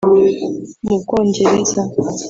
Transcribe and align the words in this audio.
mu 0.87 0.95
Bwongereza 1.01 1.81